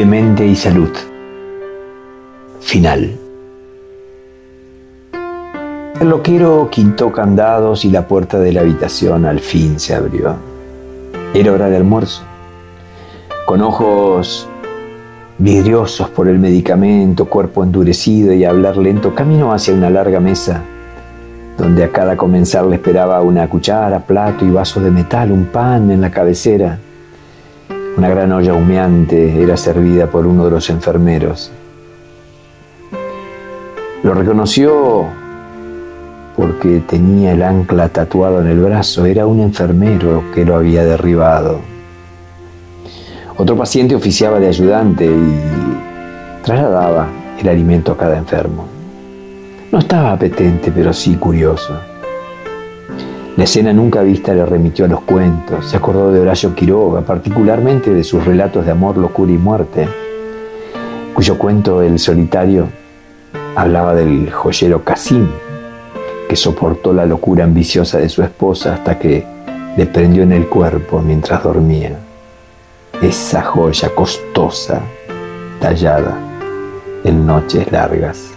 de 0.00 0.06
mente 0.06 0.46
y 0.46 0.56
salud. 0.56 0.88
Final. 2.62 3.18
El 6.00 6.08
loquero 6.08 6.68
quintó 6.70 7.12
candados 7.12 7.84
y 7.84 7.90
la 7.90 8.08
puerta 8.08 8.38
de 8.38 8.50
la 8.50 8.62
habitación 8.62 9.26
al 9.26 9.40
fin 9.40 9.78
se 9.78 9.94
abrió. 9.94 10.36
Era 11.34 11.52
hora 11.52 11.68
de 11.68 11.76
almuerzo. 11.76 12.22
Con 13.44 13.60
ojos 13.60 14.48
vidriosos 15.36 16.08
por 16.08 16.28
el 16.28 16.38
medicamento, 16.38 17.26
cuerpo 17.26 17.62
endurecido 17.62 18.32
y 18.32 18.46
hablar 18.46 18.78
lento, 18.78 19.14
caminó 19.14 19.52
hacia 19.52 19.74
una 19.74 19.90
larga 19.90 20.18
mesa 20.18 20.62
donde 21.58 21.84
a 21.84 21.92
cada 21.92 22.16
comenzar 22.16 22.64
le 22.64 22.76
esperaba 22.76 23.20
una 23.20 23.50
cuchara, 23.50 24.00
plato 24.00 24.46
y 24.46 24.50
vaso 24.50 24.80
de 24.80 24.90
metal, 24.90 25.30
un 25.30 25.44
pan 25.44 25.90
en 25.90 26.00
la 26.00 26.10
cabecera. 26.10 26.78
Una 27.96 28.08
gran 28.08 28.32
olla 28.32 28.54
humeante 28.54 29.42
era 29.42 29.56
servida 29.56 30.06
por 30.06 30.26
uno 30.26 30.44
de 30.44 30.50
los 30.52 30.70
enfermeros. 30.70 31.50
Lo 34.02 34.14
reconoció 34.14 35.06
porque 36.36 36.80
tenía 36.86 37.32
el 37.32 37.42
ancla 37.42 37.88
tatuado 37.88 38.40
en 38.40 38.46
el 38.46 38.60
brazo. 38.60 39.04
Era 39.04 39.26
un 39.26 39.40
enfermero 39.40 40.24
que 40.34 40.44
lo 40.44 40.56
había 40.56 40.84
derribado. 40.84 41.60
Otro 43.36 43.56
paciente 43.56 43.94
oficiaba 43.94 44.38
de 44.38 44.48
ayudante 44.48 45.06
y 45.06 46.42
trasladaba 46.42 47.08
el 47.38 47.48
alimento 47.48 47.92
a 47.92 47.96
cada 47.96 48.16
enfermo. 48.16 48.66
No 49.72 49.78
estaba 49.78 50.12
apetente, 50.12 50.72
pero 50.72 50.92
sí 50.92 51.16
curioso. 51.16 51.89
La 53.40 53.44
escena 53.44 53.72
nunca 53.72 54.02
vista 54.02 54.34
le 54.34 54.44
remitió 54.44 54.84
a 54.84 54.88
los 54.88 55.00
cuentos, 55.00 55.64
se 55.70 55.78
acordó 55.78 56.12
de 56.12 56.20
Horacio 56.20 56.54
Quiroga, 56.54 57.00
particularmente 57.00 57.94
de 57.94 58.04
sus 58.04 58.22
relatos 58.22 58.66
de 58.66 58.72
amor, 58.72 58.98
locura 58.98 59.32
y 59.32 59.38
muerte, 59.38 59.88
cuyo 61.14 61.38
cuento 61.38 61.80
El 61.80 61.98
solitario 61.98 62.68
hablaba 63.56 63.94
del 63.94 64.30
joyero 64.30 64.84
Casim, 64.84 65.26
que 66.28 66.36
soportó 66.36 66.92
la 66.92 67.06
locura 67.06 67.44
ambiciosa 67.44 67.96
de 67.96 68.10
su 68.10 68.22
esposa 68.22 68.74
hasta 68.74 68.98
que 68.98 69.24
le 69.74 69.86
prendió 69.86 70.22
en 70.22 70.32
el 70.32 70.46
cuerpo 70.46 71.00
mientras 71.00 71.42
dormía. 71.42 71.98
Esa 73.00 73.40
joya 73.40 73.88
costosa, 73.94 74.82
tallada 75.60 76.14
en 77.04 77.24
noches 77.24 77.72
largas. 77.72 78.32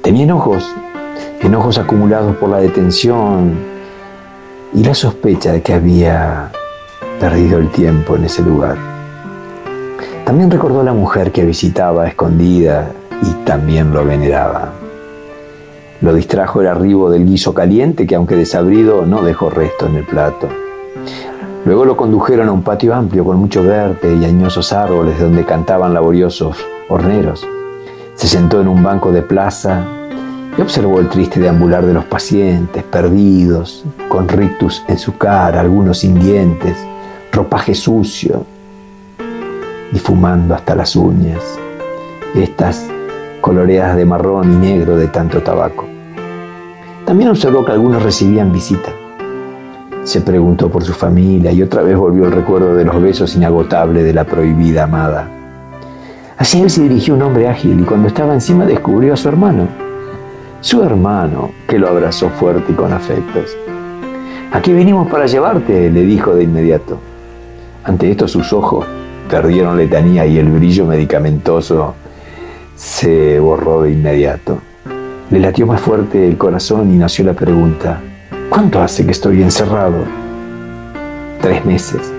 Tenía 0.00 0.22
enojos, 0.22 0.64
enojos 1.40 1.78
acumulados 1.78 2.36
por 2.36 2.50
la 2.50 2.58
detención 2.58 3.54
y 4.74 4.84
la 4.84 4.94
sospecha 4.94 5.52
de 5.52 5.62
que 5.62 5.72
había 5.72 6.50
perdido 7.18 7.58
el 7.58 7.68
tiempo 7.70 8.16
en 8.16 8.24
ese 8.24 8.42
lugar. 8.42 8.76
También 10.24 10.50
recordó 10.50 10.80
a 10.80 10.84
la 10.84 10.92
mujer 10.92 11.32
que 11.32 11.44
visitaba 11.44 12.06
escondida 12.06 12.92
y 13.22 13.44
también 13.44 13.92
lo 13.92 14.04
veneraba. 14.04 14.72
Lo 16.02 16.14
distrajo 16.14 16.60
el 16.60 16.68
arribo 16.68 17.10
del 17.10 17.26
guiso 17.26 17.52
caliente 17.52 18.06
que 18.06 18.14
aunque 18.14 18.36
desabrido 18.36 19.04
no 19.06 19.22
dejó 19.22 19.50
resto 19.50 19.86
en 19.86 19.96
el 19.96 20.04
plato. 20.04 20.48
Luego 21.64 21.84
lo 21.84 21.96
condujeron 21.96 22.48
a 22.48 22.52
un 22.52 22.62
patio 22.62 22.94
amplio 22.94 23.24
con 23.24 23.36
mucho 23.36 23.62
verde 23.62 24.16
y 24.16 24.24
añosos 24.24 24.72
árboles 24.72 25.18
donde 25.18 25.44
cantaban 25.44 25.92
laboriosos 25.92 26.56
horneros. 26.88 27.46
Se 28.14 28.28
sentó 28.28 28.60
en 28.60 28.68
un 28.68 28.82
banco 28.82 29.12
de 29.12 29.22
plaza 29.22 29.99
y 30.56 30.60
observó 30.60 31.00
el 31.00 31.08
triste 31.08 31.40
deambular 31.40 31.84
de 31.84 31.94
los 31.94 32.04
pacientes, 32.04 32.82
perdidos, 32.82 33.84
con 34.08 34.28
rictus 34.28 34.82
en 34.88 34.98
su 34.98 35.16
cara, 35.16 35.60
algunos 35.60 35.98
sin 35.98 36.18
dientes, 36.18 36.76
ropaje 37.32 37.74
sucio 37.74 38.44
y 39.92 39.98
fumando 39.98 40.54
hasta 40.54 40.74
las 40.74 40.96
uñas. 40.96 41.42
Estas 42.34 42.86
coloreadas 43.40 43.96
de 43.96 44.04
marrón 44.04 44.52
y 44.52 44.56
negro 44.56 44.96
de 44.96 45.08
tanto 45.08 45.42
tabaco. 45.42 45.86
También 47.04 47.30
observó 47.30 47.64
que 47.64 47.72
algunos 47.72 48.02
recibían 48.02 48.52
visita. 48.52 48.90
Se 50.04 50.20
preguntó 50.20 50.70
por 50.70 50.84
su 50.84 50.92
familia 50.92 51.52
y 51.52 51.62
otra 51.62 51.82
vez 51.82 51.96
volvió 51.96 52.24
el 52.24 52.32
recuerdo 52.32 52.74
de 52.74 52.84
los 52.84 53.00
besos 53.00 53.34
inagotables 53.34 54.04
de 54.04 54.12
la 54.12 54.24
prohibida 54.24 54.84
amada. 54.84 55.28
Hacia 56.38 56.62
él 56.62 56.70
se 56.70 56.82
dirigió 56.82 57.14
un 57.14 57.22
hombre 57.22 57.48
ágil 57.48 57.80
y 57.80 57.84
cuando 57.84 58.08
estaba 58.08 58.32
encima 58.32 58.64
descubrió 58.64 59.14
a 59.14 59.16
su 59.16 59.28
hermano. 59.28 59.89
Su 60.62 60.82
hermano, 60.82 61.52
que 61.66 61.78
lo 61.78 61.88
abrazó 61.88 62.28
fuerte 62.28 62.72
y 62.72 62.74
con 62.74 62.92
afectos. 62.92 63.56
Aquí 64.52 64.74
vinimos 64.74 65.08
para 65.08 65.24
llevarte, 65.24 65.90
le 65.90 66.02
dijo 66.02 66.34
de 66.34 66.42
inmediato. 66.42 66.98
Ante 67.82 68.10
esto 68.10 68.28
sus 68.28 68.52
ojos 68.52 68.86
perdieron 69.30 69.78
letanía 69.78 70.26
y 70.26 70.38
el 70.38 70.50
brillo 70.50 70.84
medicamentoso 70.84 71.94
se 72.76 73.40
borró 73.40 73.82
de 73.82 73.92
inmediato. 73.92 74.58
Le 75.30 75.40
latió 75.40 75.66
más 75.66 75.80
fuerte 75.80 76.28
el 76.28 76.36
corazón 76.36 76.92
y 76.92 76.98
nació 76.98 77.24
la 77.24 77.32
pregunta, 77.32 78.00
¿cuánto 78.50 78.82
hace 78.82 79.06
que 79.06 79.12
estoy 79.12 79.42
encerrado? 79.42 80.04
Tres 81.40 81.64
meses, 81.64 82.12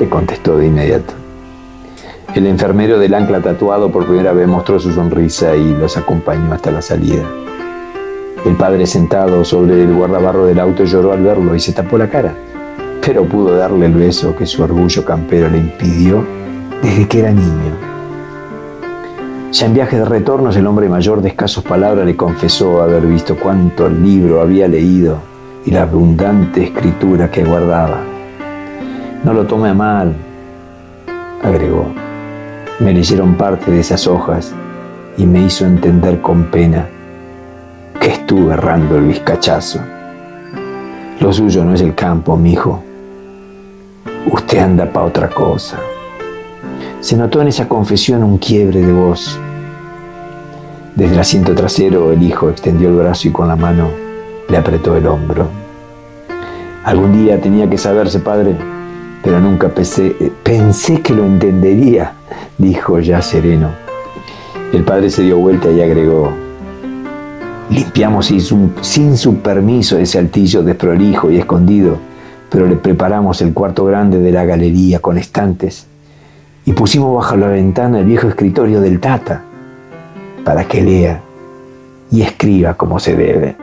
le 0.00 0.08
contestó 0.08 0.56
de 0.56 0.66
inmediato. 0.66 1.14
El 2.34 2.46
enfermero 2.46 2.98
del 2.98 3.14
ancla 3.14 3.40
tatuado 3.40 3.92
por 3.92 4.06
primera 4.06 4.32
vez 4.32 4.48
mostró 4.48 4.80
su 4.80 4.90
sonrisa 4.90 5.54
y 5.54 5.74
los 5.74 5.96
acompañó 5.96 6.52
hasta 6.52 6.72
la 6.72 6.82
salida. 6.82 7.22
El 8.44 8.56
padre 8.56 8.88
sentado 8.88 9.44
sobre 9.44 9.80
el 9.84 9.94
guardabarro 9.94 10.46
del 10.46 10.58
auto 10.58 10.82
lloró 10.82 11.12
al 11.12 11.22
verlo 11.22 11.54
y 11.54 11.60
se 11.60 11.72
tapó 11.72 11.96
la 11.96 12.10
cara, 12.10 12.34
pero 13.00 13.24
pudo 13.24 13.56
darle 13.56 13.86
el 13.86 13.94
beso 13.94 14.34
que 14.34 14.46
su 14.46 14.64
orgullo 14.64 15.04
campero 15.04 15.48
le 15.48 15.58
impidió 15.58 16.24
desde 16.82 17.06
que 17.06 17.20
era 17.20 17.30
niño. 17.30 17.72
Ya 19.52 19.66
en 19.66 19.74
viaje 19.74 19.96
de 19.96 20.04
retornos, 20.04 20.56
el 20.56 20.66
hombre 20.66 20.88
mayor 20.88 21.22
de 21.22 21.28
escasos 21.28 21.62
palabras 21.62 22.04
le 22.04 22.16
confesó 22.16 22.82
haber 22.82 23.06
visto 23.06 23.36
cuánto 23.36 23.88
libro 23.88 24.40
había 24.40 24.66
leído 24.66 25.18
y 25.64 25.70
la 25.70 25.82
abundante 25.82 26.64
escritura 26.64 27.30
que 27.30 27.44
guardaba. 27.44 28.00
No 29.22 29.34
lo 29.34 29.46
tome 29.46 29.68
a 29.68 29.74
mal, 29.74 30.16
agregó. 31.44 31.86
Me 32.80 32.92
leyeron 32.92 33.36
parte 33.36 33.70
de 33.70 33.78
esas 33.78 34.08
hojas 34.08 34.52
y 35.16 35.26
me 35.26 35.42
hizo 35.42 35.64
entender 35.64 36.20
con 36.20 36.46
pena 36.46 36.88
estuve 38.00 38.54
errando 38.54 38.96
el 38.96 39.06
vizcachazo. 39.06 39.80
Lo 41.20 41.32
suyo 41.32 41.64
no 41.64 41.74
es 41.74 41.80
el 41.80 41.94
campo, 41.94 42.36
mijo. 42.36 42.82
Usted 44.30 44.58
anda 44.58 44.90
para 44.90 45.06
otra 45.06 45.28
cosa. 45.28 45.78
Se 47.00 47.16
notó 47.16 47.42
en 47.42 47.48
esa 47.48 47.68
confesión 47.68 48.22
un 48.22 48.38
quiebre 48.38 48.80
de 48.80 48.92
voz. 48.92 49.38
Desde 50.94 51.14
el 51.14 51.20
asiento 51.20 51.54
trasero 51.54 52.12
el 52.12 52.22
hijo 52.22 52.50
extendió 52.50 52.88
el 52.88 52.96
brazo 52.96 53.28
y 53.28 53.32
con 53.32 53.48
la 53.48 53.56
mano 53.56 53.88
le 54.48 54.56
apretó 54.56 54.96
el 54.96 55.06
hombro. 55.06 55.48
Algún 56.84 57.12
día 57.24 57.40
tenía 57.40 57.70
que 57.70 57.78
saberse, 57.78 58.18
padre, 58.18 58.56
pero 59.22 59.40
nunca 59.40 59.68
pensé 59.68 61.00
que 61.02 61.14
lo 61.14 61.24
entendería, 61.24 62.12
dijo 62.58 62.98
ya 62.98 63.22
sereno. 63.22 63.68
El 64.72 64.84
padre 64.84 65.10
se 65.10 65.22
dio 65.22 65.38
vuelta 65.38 65.70
y 65.70 65.80
agregó, 65.80 66.32
limpiamos 67.70 68.26
sin 68.26 69.16
su, 69.16 69.36
permiso 69.36 69.98
ese 69.98 70.18
altillo 70.18 70.62
desprolijo 70.62 71.30
y 71.30 71.38
escondido, 71.38 71.96
pero 72.50 72.66
le 72.66 72.76
preparamos 72.76 73.40
el 73.42 73.52
cuarto 73.52 73.84
grande 73.84 74.18
de 74.18 74.32
la 74.32 74.44
galería 74.44 75.00
con 75.00 75.18
estantes 75.18 75.86
y 76.64 76.72
pusimos 76.72 77.16
bajo 77.16 77.36
la 77.36 77.48
ventana 77.48 78.00
el 78.00 78.04
viejo 78.04 78.28
escritorio 78.28 78.80
del 78.80 79.00
Tata 79.00 79.42
para 80.44 80.64
que 80.64 80.82
lea 80.82 81.20
y 82.10 82.22
escriba 82.22 82.74
como 82.74 82.98
se 82.98 83.16
debe. 83.16 83.61